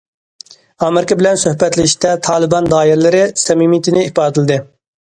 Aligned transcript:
ئامېرىكا 0.85 1.17
بىلەن 1.19 1.37
سۆھبەتلىشىشتە 1.41 2.15
تالىبان 2.29 2.73
دائىرىلىرى 2.75 3.25
سەمىمىيىتىنى 3.47 4.09
ئىپادىلىدى. 4.11 4.65